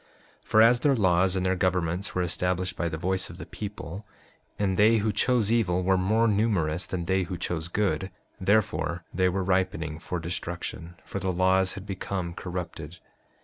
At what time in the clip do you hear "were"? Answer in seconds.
2.15-2.23, 5.83-5.95, 9.29-9.43